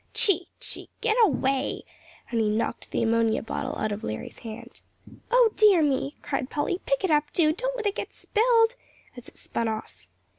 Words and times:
"Tchee! 0.15 0.47
Tchee! 0.59 0.89
Get 1.01 1.15
away," 1.25 1.83
and 2.31 2.41
he 2.41 2.49
knocked 2.49 2.89
the 2.89 3.03
ammonia 3.03 3.43
bottle 3.43 3.77
out 3.77 3.91
of 3.91 4.03
Larry's 4.03 4.39
hand. 4.39 4.81
"O 5.29 5.51
dear 5.55 5.83
me!" 5.83 6.15
cried 6.23 6.49
Polly, 6.49 6.81
"pick 6.87 7.03
it 7.03 7.11
up, 7.11 7.25
do; 7.33 7.53
don't 7.53 7.77
let 7.77 7.85
it 7.85 7.93
get 7.93 8.11
spilled," 8.11 8.73
as 9.15 9.27
it 9.27 9.37
spun 9.37 9.67
off. 9.67 10.07